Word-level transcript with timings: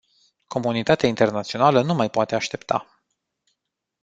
Comunitatea 0.47 1.09
internațională 1.09 1.81
nu 1.81 1.93
mai 1.93 2.09
poate 2.09 2.35
aștepta. 2.35 3.01